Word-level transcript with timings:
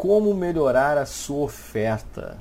como 0.00 0.32
melhorar 0.32 0.96
a 0.96 1.04
sua 1.04 1.44
oferta. 1.44 2.38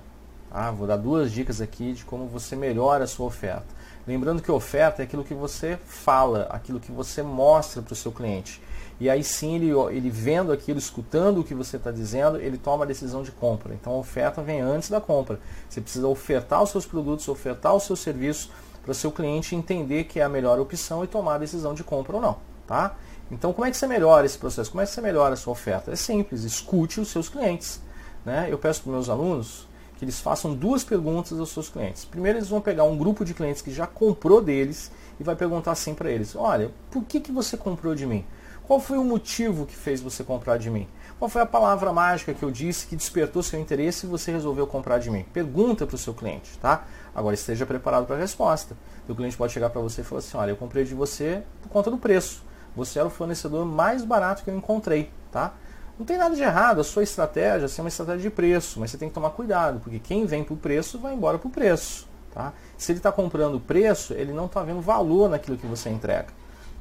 Ah, 0.49 0.71
vou 0.71 0.87
dar 0.87 0.95
duas 0.95 1.29
dicas 1.29 1.59
aqui 1.59 1.91
de 1.91 2.05
como 2.05 2.25
você 2.25 2.55
melhora 2.55 3.03
a 3.03 3.07
sua 3.07 3.25
oferta. 3.25 3.65
Lembrando 4.07 4.41
que 4.41 4.49
oferta 4.49 5.01
é 5.01 5.03
aquilo 5.03 5.25
que 5.25 5.33
você 5.33 5.77
fala, 5.85 6.47
aquilo 6.51 6.79
que 6.79 6.89
você 6.89 7.21
mostra 7.21 7.81
para 7.81 7.91
o 7.91 7.97
seu 7.97 8.13
cliente. 8.13 8.61
E 8.97 9.09
aí 9.09 9.25
sim, 9.25 9.55
ele, 9.57 9.71
ele 9.93 10.09
vendo 10.09 10.53
aquilo, 10.53 10.79
escutando 10.79 11.41
o 11.41 11.43
que 11.43 11.53
você 11.53 11.75
está 11.75 11.91
dizendo, 11.91 12.37
ele 12.37 12.57
toma 12.57 12.85
a 12.85 12.87
decisão 12.87 13.23
de 13.23 13.31
compra. 13.33 13.73
Então 13.73 13.91
a 13.91 13.97
oferta 13.97 14.41
vem 14.41 14.61
antes 14.61 14.89
da 14.89 15.01
compra. 15.01 15.37
Você 15.69 15.81
precisa 15.81 16.07
ofertar 16.07 16.63
os 16.63 16.69
seus 16.69 16.85
produtos, 16.85 17.27
ofertar 17.27 17.75
os 17.75 17.83
seus 17.83 17.99
serviços 17.99 18.49
para 18.81 18.93
o 18.93 18.95
seu 18.95 19.11
cliente 19.11 19.53
entender 19.53 20.05
que 20.05 20.21
é 20.21 20.23
a 20.23 20.29
melhor 20.29 20.61
opção 20.61 21.03
e 21.03 21.07
tomar 21.07 21.35
a 21.35 21.39
decisão 21.39 21.73
de 21.73 21.83
compra 21.83 22.15
ou 22.15 22.21
não. 22.21 22.48
Tá? 22.69 22.95
Então, 23.31 23.51
como 23.51 23.65
é 23.65 23.71
que 23.71 23.77
você 23.77 23.87
melhora 23.87 24.27
esse 24.27 24.37
processo? 24.37 24.69
Como 24.69 24.79
é 24.79 24.85
que 24.85 24.91
você 24.91 25.01
melhora 25.01 25.33
a 25.33 25.35
sua 25.35 25.53
oferta? 25.53 25.91
É 25.91 25.95
simples, 25.95 26.43
escute 26.43 27.01
os 27.01 27.07
seus 27.07 27.27
clientes. 27.27 27.81
Né? 28.23 28.47
Eu 28.47 28.59
peço 28.59 28.83
para 28.83 28.91
meus 28.91 29.09
alunos 29.09 29.67
que 29.97 30.05
eles 30.05 30.19
façam 30.19 30.53
duas 30.53 30.83
perguntas 30.83 31.39
aos 31.39 31.49
seus 31.49 31.67
clientes. 31.67 32.05
Primeiro, 32.05 32.37
eles 32.37 32.47
vão 32.47 32.61
pegar 32.61 32.83
um 32.83 32.95
grupo 32.95 33.25
de 33.25 33.33
clientes 33.33 33.63
que 33.63 33.71
já 33.71 33.87
comprou 33.87 34.39
deles 34.39 34.91
e 35.19 35.23
vai 35.23 35.35
perguntar 35.35 35.71
assim 35.71 35.95
para 35.95 36.11
eles: 36.11 36.35
Olha, 36.35 36.71
por 36.91 37.03
que, 37.03 37.19
que 37.19 37.31
você 37.31 37.57
comprou 37.57 37.95
de 37.95 38.05
mim? 38.05 38.23
Qual 38.67 38.79
foi 38.79 38.99
o 38.99 39.03
motivo 39.03 39.65
que 39.65 39.75
fez 39.75 39.99
você 39.99 40.23
comprar 40.23 40.57
de 40.57 40.69
mim? 40.69 40.87
Qual 41.17 41.27
foi 41.27 41.41
a 41.41 41.47
palavra 41.47 41.91
mágica 41.91 42.35
que 42.35 42.43
eu 42.43 42.51
disse 42.51 42.85
que 42.85 42.95
despertou 42.95 43.41
seu 43.41 43.59
interesse 43.59 44.05
e 44.05 44.09
você 44.09 44.31
resolveu 44.31 44.67
comprar 44.67 44.99
de 44.99 45.09
mim? 45.09 45.25
Pergunta 45.33 45.87
para 45.87 45.95
o 45.95 45.97
seu 45.97 46.13
cliente, 46.13 46.55
tá? 46.59 46.85
Agora 47.15 47.33
esteja 47.33 47.65
preparado 47.65 48.05
para 48.05 48.15
a 48.15 48.19
resposta. 48.19 48.77
O 49.07 49.15
cliente 49.15 49.35
pode 49.35 49.51
chegar 49.51 49.71
para 49.71 49.81
você 49.81 50.01
e 50.01 50.03
falar 50.03 50.19
assim: 50.19 50.37
Olha, 50.37 50.51
eu 50.51 50.55
comprei 50.55 50.85
de 50.85 50.93
você 50.93 51.41
por 51.63 51.69
conta 51.69 51.89
do 51.89 51.97
preço. 51.97 52.47
Você 52.75 52.99
era 52.99 53.07
o 53.07 53.11
fornecedor 53.11 53.65
mais 53.65 54.03
barato 54.03 54.43
que 54.43 54.49
eu 54.49 54.55
encontrei, 54.55 55.11
tá? 55.31 55.53
Não 55.97 56.05
tem 56.05 56.17
nada 56.17 56.33
de 56.33 56.41
errado, 56.41 56.79
a 56.79 56.83
sua 56.83 57.03
estratégia 57.03 57.67
é 57.67 57.81
uma 57.81 57.89
estratégia 57.89 58.21
de 58.21 58.29
preço, 58.29 58.79
mas 58.79 58.91
você 58.91 58.97
tem 58.97 59.09
que 59.09 59.15
tomar 59.15 59.31
cuidado, 59.31 59.81
porque 59.81 59.99
quem 59.99 60.25
vem 60.25 60.45
para 60.45 60.53
o 60.53 60.57
preço 60.57 60.97
vai 60.97 61.13
embora 61.13 61.37
para 61.37 61.47
o 61.47 61.51
preço. 61.51 62.07
Tá? 62.33 62.53
Se 62.77 62.91
ele 62.91 62.99
está 62.99 63.11
comprando 63.11 63.59
preço, 63.59 64.13
ele 64.13 64.31
não 64.31 64.45
está 64.45 64.63
vendo 64.63 64.79
valor 64.79 65.29
naquilo 65.29 65.57
que 65.57 65.67
você 65.67 65.89
entrega. 65.89 66.27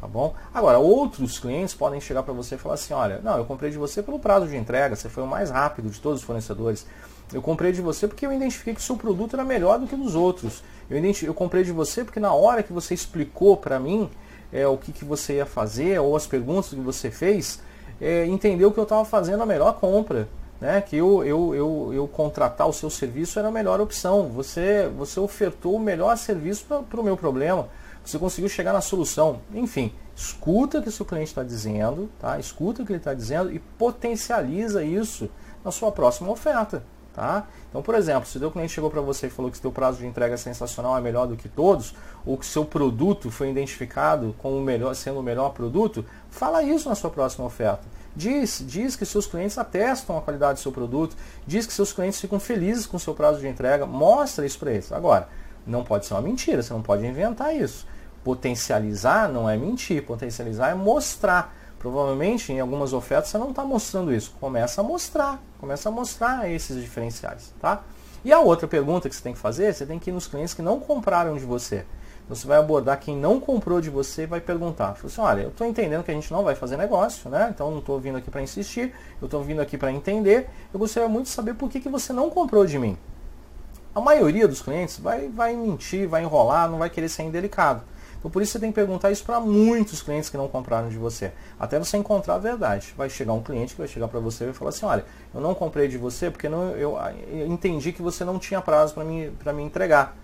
Tá 0.00 0.06
bom? 0.06 0.32
Agora, 0.54 0.78
outros 0.78 1.40
clientes 1.40 1.74
podem 1.74 2.00
chegar 2.00 2.22
para 2.22 2.32
você 2.32 2.54
e 2.54 2.58
falar 2.58 2.74
assim: 2.74 2.94
olha, 2.94 3.20
não, 3.24 3.36
eu 3.36 3.44
comprei 3.44 3.70
de 3.70 3.76
você 3.76 4.00
pelo 4.00 4.20
prazo 4.20 4.46
de 4.46 4.56
entrega, 4.56 4.94
você 4.94 5.08
foi 5.08 5.24
o 5.24 5.26
mais 5.26 5.50
rápido 5.50 5.91
de 5.91 6.00
todos 6.00 6.20
os 6.20 6.24
fornecedores. 6.24 6.86
Eu 7.32 7.42
comprei 7.42 7.72
de 7.72 7.82
você 7.82 8.06
porque 8.06 8.24
eu 8.24 8.32
identifiquei 8.32 8.74
que 8.74 8.80
o 8.80 8.82
seu 8.82 8.96
produto 8.96 9.34
era 9.34 9.44
melhor 9.44 9.78
do 9.80 9.86
que 9.88 9.96
dos 9.96 10.14
outros. 10.14 10.62
Eu, 10.88 11.02
eu 11.22 11.34
comprei 11.34 11.64
de 11.64 11.72
você 11.72 12.04
porque 12.04 12.20
na 12.20 12.32
hora 12.32 12.62
que 12.62 12.72
você 12.72 12.94
explicou 12.94 13.56
para 13.56 13.80
mim 13.80 14.08
é, 14.52 14.66
o 14.66 14.77
que, 14.77 14.92
que 14.92 15.04
você 15.04 15.34
ia 15.34 15.46
fazer 15.46 15.98
ou 16.00 16.16
as 16.16 16.27
perguntas 16.27 16.70
que 16.70 16.77
você 16.77 17.10
fez, 17.10 17.60
é, 18.00 18.27
entendeu 18.27 18.72
que 18.72 18.78
eu 18.78 18.84
estava 18.84 19.04
fazendo 19.04 19.42
a 19.42 19.46
melhor 19.46 19.74
compra. 19.74 20.28
Né, 20.60 20.80
que 20.80 20.96
eu, 20.96 21.24
eu, 21.24 21.54
eu, 21.54 21.91
eu 21.94 22.08
contratar 22.08 22.69
o 22.69 22.72
seu 22.72 22.91
serviço 22.91 23.38
era 23.38 23.46
a 23.46 23.50
melhor 23.50 23.80
opção. 23.80 24.28
Você, 24.30 24.88
você 24.88 25.20
ofertou 25.20 25.76
o 25.76 25.78
melhor 25.78 26.16
serviço 26.19 26.64
para 26.64 27.00
o 27.00 27.04
meu 27.04 27.16
problema. 27.16 27.69
Você 28.04 28.19
conseguiu 28.19 28.48
chegar 28.48 28.72
na 28.72 28.80
solução. 28.80 29.38
Enfim, 29.54 29.92
escuta 30.16 30.78
o 30.78 30.82
que 30.82 30.88
o 30.88 30.92
seu 30.92 31.06
cliente 31.06 31.28
está 31.28 31.44
dizendo, 31.44 32.10
tá? 32.19 32.41
escuta 32.41 32.82
o 32.82 32.86
que 32.86 32.91
ele 32.91 32.98
está 32.98 33.14
dizendo 33.14 33.52
e 33.52 33.60
potencializa 33.60 34.82
isso 34.82 35.30
na 35.64 35.70
sua 35.70 35.92
próxima 35.92 36.28
oferta. 36.28 36.82
Tá? 37.19 37.48
Então, 37.69 37.83
por 37.83 37.97
exemplo, 37.97 38.28
se 38.28 38.36
o 38.36 38.41
seu 38.41 38.48
cliente 38.48 38.72
chegou 38.72 38.88
para 38.88 39.00
você 39.00 39.27
e 39.27 39.30
falou 39.30 39.50
que 39.50 39.58
seu 39.58 39.72
prazo 39.72 39.98
de 39.98 40.06
entrega 40.06 40.34
é 40.34 40.36
sensacional, 40.36 40.97
é 40.97 41.00
melhor 41.00 41.27
do 41.27 41.36
que 41.36 41.48
todos, 41.48 41.92
ou 42.25 42.38
que 42.38 42.47
seu 42.47 42.64
produto 42.64 43.28
foi 43.28 43.50
identificado 43.50 44.36
como 44.38 44.60
melhor, 44.60 44.94
sendo 44.94 45.19
o 45.19 45.22
melhor 45.22 45.50
produto, 45.50 46.06
fala 46.30 46.62
isso 46.62 46.88
na 46.88 46.94
sua 46.94 47.10
próxima 47.10 47.44
oferta. 47.44 47.83
Diz, 48.14 48.62
diz 48.64 48.94
que 48.94 49.05
seus 49.05 49.27
clientes 49.27 49.58
atestam 49.58 50.16
a 50.16 50.20
qualidade 50.20 50.60
do 50.60 50.62
seu 50.62 50.70
produto, 50.70 51.16
diz 51.44 51.66
que 51.66 51.72
seus 51.72 51.92
clientes 51.92 52.20
ficam 52.20 52.38
felizes 52.38 52.86
com 52.86 52.97
o 52.97 53.00
seu 53.00 53.14
prazo 53.14 53.41
de 53.41 53.48
entrega, 53.48 53.84
mostra 53.84 54.47
isso 54.47 54.60
para 54.60 54.70
eles. 54.70 54.92
Agora, 54.92 55.28
não 55.66 55.82
pode 55.82 56.06
ser 56.06 56.14
uma 56.14 56.22
mentira, 56.22 56.62
você 56.62 56.72
não 56.72 56.82
pode 56.82 57.04
inventar 57.04 57.53
isso. 57.53 57.84
Potencializar 58.22 59.28
não 59.28 59.50
é 59.50 59.56
mentir, 59.56 60.04
potencializar 60.04 60.71
é 60.71 60.75
mostrar. 60.75 61.53
Provavelmente 61.78 62.53
em 62.53 62.61
algumas 62.61 62.93
ofertas 62.93 63.31
você 63.31 63.39
não 63.39 63.50
está 63.50 63.65
mostrando 63.65 64.12
isso. 64.12 64.34
Começa 64.41 64.81
a 64.81 64.84
mostrar, 64.84 65.41
começa 65.59 65.89
a 65.89 65.93
mostrar 65.93 66.50
esses 66.50 66.81
diferenciais, 66.81 67.53
tá? 67.61 67.83
E 68.25 68.33
a 68.33 68.41
outra 68.41 68.66
pergunta 68.66 69.09
que 69.09 69.15
você 69.15 69.22
tem 69.22 69.33
que 69.33 69.39
fazer, 69.39 69.72
você 69.72 69.87
tem 69.87 69.99
que 69.99 70.11
ir 70.11 70.12
nos 70.12 70.27
clientes 70.27 70.55
que 70.55 70.62
não 70.62 70.81
compraram 70.81 71.37
de 71.37 71.44
você. 71.44 71.84
Então, 72.25 72.37
você 72.37 72.47
vai 72.47 72.59
abordar 72.59 72.99
quem 73.00 73.16
não 73.16 73.41
comprou 73.41 73.81
de 73.81 73.89
você 73.89 74.25
e 74.25 74.27
vai 74.27 74.41
perguntar. 74.41 74.97
Assim, 75.03 75.21
olha, 75.21 75.43
eu 75.43 75.49
estou 75.49 75.66
entendendo 75.66 76.03
que 76.05 76.11
a 76.11 76.15
gente 76.15 76.31
não 76.31 76.43
vai 76.43 76.55
fazer 76.55 76.77
negócio, 76.77 77.31
né? 77.31 77.49
Então 77.55 77.71
não 77.71 77.78
estou 77.78 77.99
vindo 77.99 78.19
aqui 78.19 78.31
para 78.31 78.43
insistir, 78.43 78.93
eu 79.22 79.25
estou 79.25 79.43
vindo 79.43 79.62
aqui 79.62 79.78
para 79.78 79.91
entender. 79.91 80.50
Eu 80.72 80.78
gostaria 80.78 81.09
muito 81.09 81.27
de 81.27 81.33
saber 81.33 81.55
por 81.55 81.71
que, 81.71 81.81
que 81.81 81.89
você 81.89 82.12
não 82.12 82.28
comprou 82.28 82.66
de 82.66 82.78
mim. 82.78 82.99
A 83.95 84.00
maioria 84.00 84.47
dos 84.47 84.60
clientes 84.60 84.99
vai, 84.99 85.28
vai 85.28 85.56
mentir, 85.56 86.06
vai 86.06 86.22
enrolar, 86.22 86.69
não 86.69 86.78
vai 86.78 86.91
querer 86.91 87.09
ser 87.09 87.22
indelicado. 87.22 87.83
Então 88.18 88.30
por 88.30 88.42
isso 88.42 88.52
você 88.52 88.58
tem 88.58 88.70
que 88.70 88.74
perguntar 88.74 89.10
isso 89.10 89.24
para 89.24 89.40
muitos 89.40 90.02
clientes 90.02 90.28
que 90.28 90.36
não 90.36 90.48
compraram 90.48 90.88
de 90.88 90.98
você, 90.98 91.32
até 91.58 91.78
você 91.78 91.96
encontrar 91.96 92.34
a 92.34 92.38
verdade. 92.38 92.92
Vai 92.96 93.08
chegar 93.08 93.32
um 93.32 93.42
cliente 93.42 93.74
que 93.74 93.80
vai 93.80 93.88
chegar 93.88 94.08
para 94.08 94.20
você 94.20 94.44
e 94.44 94.46
vai 94.48 94.54
falar 94.54 94.70
assim, 94.70 94.86
olha, 94.86 95.04
eu 95.34 95.40
não 95.40 95.54
comprei 95.54 95.88
de 95.88 95.96
você 95.96 96.30
porque 96.30 96.48
não, 96.48 96.70
eu, 96.70 96.98
eu 97.28 97.46
entendi 97.46 97.92
que 97.92 98.02
você 98.02 98.24
não 98.24 98.38
tinha 98.38 98.60
prazo 98.60 98.94
para 98.94 99.04
me, 99.04 99.30
me 99.54 99.62
entregar. 99.62 100.16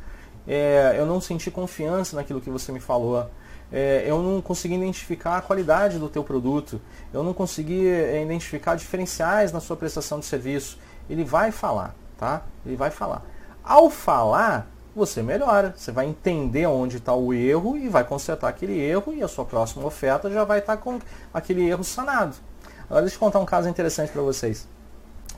É, 0.46 0.94
eu 0.98 1.06
não 1.06 1.20
senti 1.20 1.50
confiança 1.50 2.16
naquilo 2.16 2.40
que 2.40 2.50
você 2.50 2.70
me 2.72 2.80
falou. 2.80 3.28
É, 3.72 4.04
eu 4.06 4.22
não 4.22 4.40
consegui 4.42 4.74
identificar 4.74 5.38
a 5.38 5.40
qualidade 5.42 5.98
do 5.98 6.08
teu 6.08 6.22
produto. 6.22 6.80
Eu 7.12 7.22
não 7.22 7.32
consegui 7.32 7.88
é, 7.88 8.22
identificar 8.22 8.74
diferenciais 8.74 9.52
na 9.52 9.60
sua 9.60 9.76
prestação 9.76 10.20
de 10.20 10.26
serviço. 10.26 10.78
Ele 11.08 11.24
vai 11.24 11.50
falar, 11.50 11.94
tá? 12.18 12.42
Ele 12.64 12.76
vai 12.76 12.90
falar. 12.90 13.22
Ao 13.62 13.88
falar, 13.88 14.70
você 14.94 15.22
melhora. 15.22 15.74
Você 15.76 15.90
vai 15.90 16.06
entender 16.06 16.66
onde 16.66 16.98
está 16.98 17.14
o 17.14 17.32
erro 17.32 17.76
e 17.76 17.88
vai 17.88 18.04
consertar 18.04 18.48
aquele 18.48 18.78
erro 18.78 19.12
e 19.12 19.22
a 19.22 19.28
sua 19.28 19.44
próxima 19.44 19.84
oferta 19.86 20.30
já 20.30 20.44
vai 20.44 20.60
estar 20.60 20.76
tá 20.76 20.82
com 20.82 20.98
aquele 21.32 21.68
erro 21.68 21.82
sanado. 21.82 22.36
Agora 22.84 23.02
deixa 23.02 23.16
eu 23.16 23.20
contar 23.20 23.38
um 23.38 23.46
caso 23.46 23.68
interessante 23.68 24.12
para 24.12 24.22
vocês. 24.22 24.68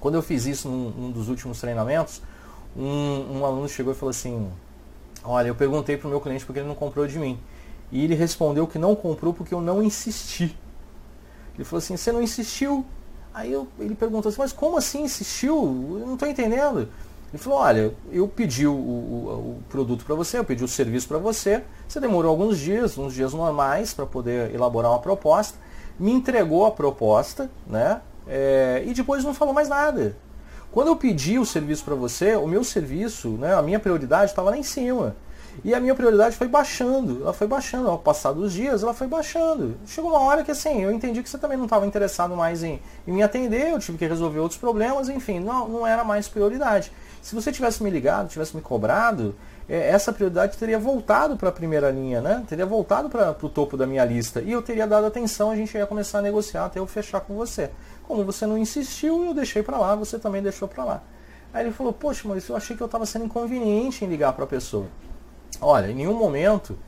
Quando 0.01 0.15
eu 0.17 0.23
fiz 0.23 0.47
isso 0.47 0.69
num, 0.69 0.91
num 0.91 1.11
dos 1.11 1.29
últimos 1.29 1.61
treinamentos, 1.61 2.23
um, 2.77 3.39
um, 3.39 3.45
aluno 3.45 3.69
chegou 3.69 3.93
e 3.93 3.97
falou 3.97 4.11
assim, 4.11 4.51
olha, 5.25 5.49
eu 5.49 5.55
perguntei 5.55 5.97
para 5.97 6.07
o 6.07 6.11
meu 6.11 6.21
cliente 6.21 6.45
porque 6.45 6.61
ele 6.61 6.69
não 6.69 6.75
comprou 6.75 7.07
de 7.07 7.19
mim. 7.19 7.39
E 7.91 8.05
ele 8.05 8.15
respondeu 8.15 8.67
que 8.67 8.79
não 8.79 8.95
comprou 8.95 9.33
porque 9.33 9.55
eu 9.55 9.61
não 9.61 9.83
insisti. 9.83 10.57
Ele 11.55 11.65
falou 11.65 11.79
assim, 11.79 11.97
você 11.97 12.13
não 12.13 12.21
insistiu? 12.21 12.85
Aí 13.33 13.53
eu, 13.53 13.69
ele 13.79 13.95
perguntou 13.95 14.29
assim, 14.29 14.41
mas 14.41 14.53
como 14.53 14.77
assim 14.77 15.05
insistiu? 15.05 15.55
Eu 16.01 16.07
não 16.07 16.15
estou 16.15 16.29
entendendo. 16.29 16.89
Ele 17.33 17.43
falou, 17.43 17.59
olha, 17.59 17.95
eu 18.11 18.29
pedi 18.29 18.67
o, 18.67 18.73
o, 18.73 19.57
o 19.59 19.63
produto 19.69 20.05
para 20.05 20.15
você, 20.15 20.39
eu 20.39 20.45
pedi 20.45 20.63
o 20.63 20.69
serviço 20.69 21.09
para 21.09 21.19
você, 21.19 21.63
você 21.87 21.99
demorou 21.99 22.31
alguns 22.31 22.59
dias, 22.59 22.97
uns 22.97 23.15
dias 23.15 23.35
normais 23.35 23.93
para 23.93 24.07
poder 24.07 24.55
elaborar 24.55 24.93
uma 24.93 25.01
proposta, 25.01 25.59
me 25.99 26.13
entregou 26.13 26.65
a 26.67 26.71
proposta, 26.71 27.51
né? 27.67 28.01
É, 28.29 28.83
e 28.87 28.95
depois 28.95 29.25
não 29.25 29.35
falou 29.35 29.53
mais 29.53 29.69
nada. 29.69 30.17
Quando 30.71 30.89
eu 30.89 30.97
pedi 30.97 31.39
o 31.39 31.47
serviço 31.47 31.85
para 31.85 31.95
você, 31.95 32.37
o 32.37 32.47
meu 32.47 32.63
serviço, 32.63 33.31
né, 33.31 33.55
a 33.55 33.63
minha 33.63 33.79
prioridade 33.79 34.31
estava 34.31 34.51
lá 34.51 34.59
em 34.59 34.63
cima. 34.63 35.17
E 35.65 35.75
a 35.75 35.81
minha 35.81 35.95
prioridade 35.95 36.37
foi 36.37 36.49
baixando, 36.49 37.23
ela 37.23 37.33
foi 37.33 37.47
baixando, 37.47 37.89
ao 37.89 37.99
passar 37.99 38.33
dos 38.33 38.53
dias, 38.53 38.83
ela 38.83 38.95
foi 38.95 39.07
baixando. 39.07 39.77
Chegou 39.87 40.11
uma 40.11 40.21
hora 40.21 40.45
que 40.45 40.51
assim, 40.51 40.83
eu 40.83 40.91
entendi 40.91 41.23
que 41.23 41.29
você 41.29 41.39
também 41.39 41.57
não 41.57 41.65
estava 41.65 41.87
interessado 41.87 42.37
mais 42.37 42.63
em, 42.63 42.81
em, 43.07 43.13
me 43.13 43.23
atender, 43.23 43.73
eu 43.73 43.79
tive 43.79 43.99
que 43.99 44.07
resolver 44.07 44.39
outros 44.39 44.61
problemas, 44.61 45.09
enfim, 45.09 45.41
não, 45.41 45.69
não 45.69 45.87
era 45.87 46.05
mais 46.05 46.29
prioridade. 46.29 46.93
Se 47.23 47.35
você 47.35 47.51
tivesse 47.51 47.83
me 47.83 47.91
ligado, 47.91 48.29
tivesse 48.29 48.55
me 48.55 48.63
cobrado, 48.63 49.35
é, 49.69 49.89
essa 49.91 50.13
prioridade 50.13 50.57
teria 50.57 50.79
voltado 50.79 51.37
para 51.37 51.49
a 51.49 51.53
primeira 51.53 51.91
linha, 51.91 52.21
né? 52.21 52.45
Teria 52.49 52.65
voltado 52.65 53.09
para 53.09 53.37
o 53.43 53.49
topo 53.49 53.77
da 53.77 53.87
minha 53.87 54.05
lista. 54.05 54.41
E 54.41 54.53
eu 54.53 54.63
teria 54.63 54.87
dado 54.87 55.07
atenção, 55.07 55.51
a 55.51 55.57
gente 55.57 55.77
ia 55.77 55.87
começar 55.87 56.21
a 56.21 56.23
negociar 56.23 56.67
até 56.67 56.79
eu 56.79 56.87
fechar 56.87 57.21
com 57.21 57.35
você. 57.35 57.71
Como 58.07 58.25
você 58.25 58.47
não 58.47 58.57
insistiu, 58.57 59.25
eu 59.25 59.35
deixei 59.35 59.63
para 59.63 59.77
lá, 59.77 59.97
você 59.97 60.19
também 60.19 60.41
deixou 60.41 60.69
para 60.69 60.85
lá. 60.85 61.03
Aí 61.53 61.65
ele 61.65 61.73
falou, 61.73 61.93
poxa, 61.93 62.29
mas 62.29 62.49
eu 62.49 62.55
achei 62.55 62.77
que 62.77 62.83
eu 62.83 62.87
estava 62.87 63.07
sendo 63.07 63.25
inconveniente 63.25 64.05
em 64.05 64.09
ligar 64.09 64.33
para 64.33 64.45
a 64.45 64.47
pessoa. 64.47 64.87
Olha, 65.61 65.91
em 65.91 65.95
nenhum 65.95 66.15
momento, 66.15 66.79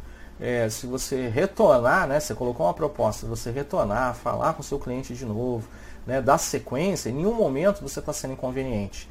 é, 0.40 0.68
se 0.68 0.86
você 0.86 1.28
retornar, 1.28 2.06
né, 2.06 2.20
você 2.20 2.34
colocou 2.34 2.66
uma 2.66 2.74
proposta, 2.74 3.26
você 3.26 3.50
retornar, 3.50 4.14
falar 4.14 4.54
com 4.54 4.60
o 4.60 4.64
seu 4.64 4.78
cliente 4.78 5.14
de 5.14 5.24
novo, 5.24 5.68
né, 6.06 6.20
dar 6.20 6.38
sequência, 6.38 7.10
em 7.10 7.14
nenhum 7.14 7.34
momento 7.34 7.82
você 7.82 7.98
está 7.98 8.12
sendo 8.12 8.34
inconveniente. 8.34 9.08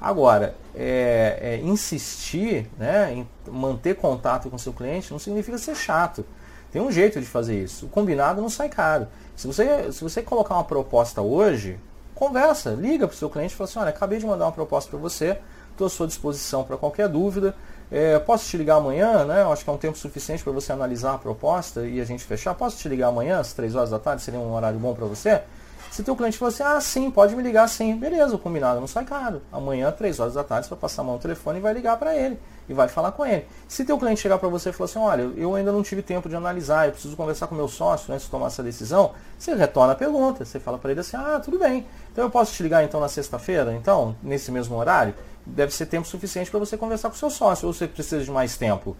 Agora, 0.00 0.54
é, 0.74 1.38
é, 1.40 1.56
insistir 1.58 2.70
né, 2.78 3.12
em 3.12 3.28
manter 3.50 3.96
contato 3.96 4.48
com 4.48 4.56
o 4.56 4.58
seu 4.58 4.72
cliente 4.72 5.12
não 5.12 5.18
significa 5.18 5.58
ser 5.58 5.76
chato. 5.76 6.24
Tem 6.72 6.80
um 6.80 6.90
jeito 6.90 7.20
de 7.20 7.26
fazer 7.26 7.62
isso. 7.62 7.86
O 7.86 7.88
combinado 7.88 8.40
não 8.40 8.48
sai 8.48 8.68
caro. 8.70 9.08
Se 9.36 9.46
você, 9.46 9.92
se 9.92 10.02
você 10.02 10.22
colocar 10.22 10.54
uma 10.54 10.64
proposta 10.64 11.20
hoje, 11.20 11.78
conversa, 12.14 12.70
liga 12.70 13.06
para 13.06 13.14
o 13.14 13.16
seu 13.16 13.28
cliente 13.28 13.52
e 13.52 13.56
fala 13.56 13.68
assim, 13.68 13.78
olha, 13.78 13.88
acabei 13.90 14.18
de 14.18 14.24
mandar 14.24 14.46
uma 14.46 14.52
proposta 14.52 14.90
para 14.90 14.98
você, 14.98 15.38
estou 15.80 15.86
à 15.86 15.90
sua 15.90 16.06
disposição 16.06 16.62
para 16.62 16.76
qualquer 16.76 17.08
dúvida. 17.08 17.54
É, 17.90 18.18
posso 18.18 18.48
te 18.48 18.56
ligar 18.56 18.76
amanhã, 18.76 19.24
né? 19.24 19.42
Eu 19.42 19.52
acho 19.52 19.64
que 19.64 19.70
é 19.70 19.72
um 19.72 19.78
tempo 19.78 19.98
suficiente 19.98 20.44
para 20.44 20.52
você 20.52 20.72
analisar 20.72 21.14
a 21.14 21.18
proposta 21.18 21.86
e 21.86 22.00
a 22.00 22.04
gente 22.04 22.22
fechar. 22.22 22.54
Posso 22.54 22.76
te 22.76 22.88
ligar 22.88 23.08
amanhã, 23.08 23.40
às 23.40 23.52
3 23.52 23.74
horas 23.74 23.90
da 23.90 23.98
tarde, 23.98 24.22
seria 24.22 24.38
um 24.38 24.54
horário 24.54 24.78
bom 24.78 24.94
para 24.94 25.06
você? 25.06 25.42
Se 25.90 26.04
teu 26.04 26.14
cliente 26.14 26.38
falar 26.38 26.50
assim, 26.50 26.62
ah, 26.62 26.80
sim, 26.80 27.10
pode 27.10 27.34
me 27.34 27.42
ligar 27.42 27.68
sim, 27.68 27.96
beleza, 27.96 28.38
combinado 28.38 28.78
não 28.78 28.86
sai 28.86 29.04
caro. 29.04 29.42
Amanhã, 29.50 29.90
3 29.90 30.20
horas 30.20 30.34
da 30.34 30.44
tarde, 30.44 30.66
você 30.66 30.70
vai 30.70 30.78
passar 30.78 31.02
a 31.02 31.04
mão 31.04 31.14
no 31.14 31.20
telefone 31.20 31.58
e 31.58 31.62
vai 31.62 31.74
ligar 31.74 31.96
para 31.98 32.14
ele 32.14 32.38
e 32.68 32.72
vai 32.72 32.86
falar 32.86 33.10
com 33.10 33.26
ele. 33.26 33.44
Se 33.66 33.84
teu 33.84 33.98
cliente 33.98 34.20
chegar 34.20 34.38
para 34.38 34.48
você 34.48 34.70
e 34.70 34.72
falar 34.72 34.84
assim, 34.88 34.98
olha, 35.00 35.22
eu 35.36 35.52
ainda 35.56 35.72
não 35.72 35.82
tive 35.82 36.00
tempo 36.00 36.28
de 36.28 36.36
analisar, 36.36 36.86
eu 36.86 36.92
preciso 36.92 37.16
conversar 37.16 37.48
com 37.48 37.56
meu 37.56 37.66
sócio 37.66 38.14
antes 38.14 38.26
de 38.26 38.30
tomar 38.30 38.46
essa 38.46 38.62
decisão, 38.62 39.10
você 39.36 39.52
retorna 39.52 39.94
a 39.94 39.96
pergunta, 39.96 40.44
você 40.44 40.60
fala 40.60 40.78
para 40.78 40.92
ele 40.92 41.00
assim, 41.00 41.16
ah, 41.16 41.40
tudo 41.44 41.58
bem, 41.58 41.84
então 42.12 42.22
eu 42.22 42.30
posso 42.30 42.52
te 42.52 42.62
ligar 42.62 42.84
então 42.84 43.00
na 43.00 43.08
sexta-feira, 43.08 43.74
então, 43.74 44.14
nesse 44.22 44.52
mesmo 44.52 44.76
horário? 44.76 45.12
Deve 45.44 45.72
ser 45.74 45.86
tempo 45.86 46.06
suficiente 46.06 46.50
para 46.50 46.60
você 46.60 46.76
conversar 46.76 47.08
com 47.08 47.16
o 47.16 47.18
seu 47.18 47.30
sócio, 47.30 47.66
ou 47.66 47.72
você 47.72 47.86
precisa 47.86 48.22
de 48.22 48.30
mais 48.30 48.56
tempo? 48.56 48.96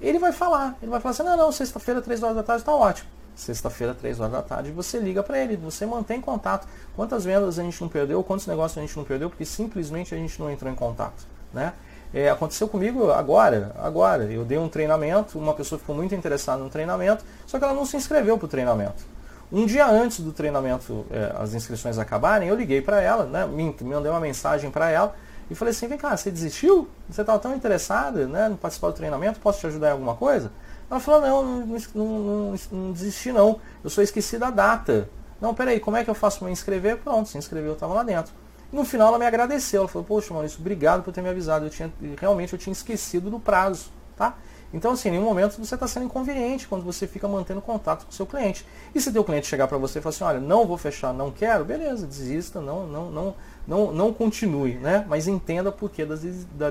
Ele 0.00 0.18
vai 0.18 0.32
falar, 0.32 0.76
ele 0.82 0.90
vai 0.90 1.00
falar 1.00 1.12
assim, 1.12 1.22
não, 1.22 1.36
não, 1.36 1.52
sexta-feira, 1.52 2.02
três 2.02 2.22
horas 2.22 2.36
da 2.36 2.42
tarde 2.42 2.62
está 2.62 2.74
ótimo. 2.74 3.08
Sexta-feira, 3.34 3.94
três 3.94 4.20
horas 4.20 4.32
da 4.32 4.42
tarde, 4.42 4.70
você 4.70 4.98
liga 4.98 5.22
para 5.22 5.38
ele, 5.38 5.56
você 5.56 5.84
mantém 5.86 6.20
contato. 6.20 6.68
Quantas 6.94 7.24
vendas 7.24 7.58
a 7.58 7.62
gente 7.62 7.80
não 7.80 7.88
perdeu, 7.88 8.22
quantos 8.22 8.46
negócios 8.46 8.78
a 8.78 8.80
gente 8.80 8.96
não 8.96 9.04
perdeu, 9.04 9.28
porque 9.28 9.44
simplesmente 9.44 10.14
a 10.14 10.18
gente 10.18 10.38
não 10.40 10.50
entrou 10.50 10.70
em 10.70 10.74
contato, 10.74 11.26
né? 11.52 11.72
É, 12.12 12.30
aconteceu 12.30 12.68
comigo 12.68 13.10
agora, 13.10 13.74
agora. 13.76 14.24
Eu 14.24 14.44
dei 14.44 14.56
um 14.56 14.68
treinamento, 14.68 15.36
uma 15.36 15.52
pessoa 15.52 15.80
ficou 15.80 15.96
muito 15.96 16.14
interessada 16.14 16.62
no 16.62 16.70
treinamento, 16.70 17.24
só 17.44 17.58
que 17.58 17.64
ela 17.64 17.74
não 17.74 17.84
se 17.84 17.96
inscreveu 17.96 18.38
para 18.38 18.46
o 18.46 18.48
treinamento. 18.48 19.04
Um 19.50 19.66
dia 19.66 19.86
antes 19.86 20.20
do 20.20 20.32
treinamento, 20.32 21.04
é, 21.10 21.34
as 21.36 21.54
inscrições 21.54 21.98
acabarem, 21.98 22.48
eu 22.48 22.54
liguei 22.54 22.80
para 22.80 23.00
ela, 23.00 23.24
né, 23.24 23.46
me 23.46 23.74
mandei 23.82 24.10
uma 24.10 24.20
mensagem 24.20 24.70
para 24.70 24.90
ela 24.90 25.14
e 25.50 25.54
falei 25.54 25.72
assim, 25.72 25.86
vem 25.86 25.98
cá, 25.98 26.16
você 26.16 26.30
desistiu? 26.30 26.88
Você 27.08 27.20
estava 27.20 27.38
tão 27.38 27.54
interessada 27.54 28.26
né, 28.26 28.48
em 28.50 28.56
participar 28.56 28.88
do 28.88 28.94
treinamento, 28.94 29.38
posso 29.40 29.60
te 29.60 29.66
ajudar 29.66 29.88
em 29.88 29.92
alguma 29.92 30.16
coisa? 30.16 30.50
Ela 30.90 31.00
falou, 31.00 31.20
não, 31.20 31.66
não, 31.66 31.78
não, 31.94 32.54
não, 32.72 32.92
desisti 32.92 33.32
não, 33.32 33.60
eu 33.82 33.90
só 33.90 34.02
esqueci 34.02 34.38
da 34.38 34.50
data. 34.50 35.08
Não, 35.40 35.54
peraí, 35.54 35.80
como 35.80 35.96
é 35.96 36.04
que 36.04 36.10
eu 36.10 36.14
faço 36.14 36.44
me 36.44 36.50
inscrever? 36.50 36.98
Pronto, 36.98 37.28
se 37.28 37.36
inscreveu, 37.36 37.70
eu 37.70 37.74
estava 37.74 37.92
lá 37.92 38.02
dentro. 38.02 38.32
No 38.72 38.84
final 38.84 39.08
ela 39.08 39.18
me 39.18 39.26
agradeceu, 39.26 39.82
ela 39.82 39.88
falou, 39.88 40.06
poxa 40.06 40.32
Maurício, 40.32 40.58
obrigado 40.60 41.02
por 41.02 41.12
ter 41.12 41.22
me 41.22 41.28
avisado, 41.28 41.66
eu 41.66 41.70
tinha, 41.70 41.92
realmente 42.18 42.52
eu 42.52 42.58
tinha 42.58 42.72
esquecido 42.72 43.30
do 43.30 43.38
prazo, 43.38 43.90
tá? 44.16 44.36
Então, 44.72 44.92
assim, 44.92 45.08
em 45.08 45.12
nenhum 45.12 45.24
momento 45.24 45.56
você 45.58 45.74
está 45.74 45.86
sendo 45.86 46.06
inconveniente 46.06 46.66
quando 46.66 46.82
você 46.82 47.06
fica 47.06 47.28
mantendo 47.28 47.60
contato 47.60 48.04
com 48.04 48.10
o 48.10 48.14
seu 48.14 48.26
cliente. 48.26 48.66
E 48.94 49.00
se 49.00 49.12
teu 49.12 49.22
cliente 49.22 49.46
chegar 49.46 49.68
para 49.68 49.78
você 49.78 49.98
e 49.98 50.02
falar 50.02 50.14
assim, 50.14 50.24
olha, 50.24 50.40
não 50.40 50.66
vou 50.66 50.76
fechar, 50.76 51.12
não 51.12 51.30
quero, 51.30 51.64
beleza, 51.64 52.06
desista, 52.06 52.60
não, 52.60 52.86
não, 52.86 53.10
não, 53.10 53.34
não, 53.66 53.92
não 53.92 54.12
continue, 54.12 54.74
né? 54.74 55.04
Mas 55.08 55.28
entenda 55.28 55.70
por 55.70 55.90
que 55.90 56.04
da, 56.04 56.16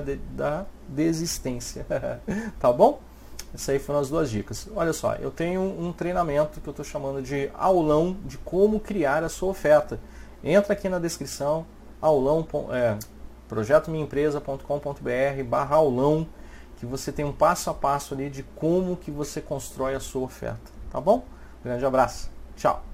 da 0.34 0.66
desistência. 0.88 1.86
tá 2.60 2.72
bom? 2.72 3.00
Essas 3.54 3.68
aí 3.68 3.78
foram 3.78 4.00
as 4.00 4.08
duas 4.10 4.28
dicas. 4.28 4.68
Olha 4.74 4.92
só, 4.92 5.14
eu 5.14 5.30
tenho 5.30 5.62
um 5.62 5.92
treinamento 5.92 6.60
que 6.60 6.68
eu 6.68 6.72
estou 6.72 6.84
chamando 6.84 7.22
de 7.22 7.48
aulão 7.54 8.16
de 8.24 8.36
como 8.38 8.80
criar 8.80 9.22
a 9.22 9.28
sua 9.28 9.50
oferta. 9.50 10.00
Entra 10.42 10.72
aqui 10.72 10.88
na 10.88 10.98
descrição, 10.98 11.64
aulão, 12.02 12.44
é, 12.72 12.98
projetominhaempresa.com.br 13.48 15.44
barra 15.48 15.76
aulão, 15.76 16.26
que 16.76 16.86
você 16.86 17.12
tem 17.12 17.24
um 17.24 17.32
passo 17.32 17.70
a 17.70 17.74
passo 17.74 18.14
ali 18.14 18.30
de 18.30 18.42
como 18.42 18.96
que 18.96 19.10
você 19.10 19.40
constrói 19.40 19.94
a 19.94 20.00
sua 20.00 20.22
oferta. 20.22 20.72
Tá 20.90 21.00
bom? 21.00 21.24
Grande 21.62 21.84
abraço. 21.84 22.30
Tchau. 22.56 22.93